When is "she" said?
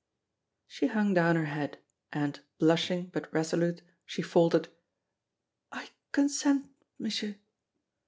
0.67-0.87, 4.03-4.23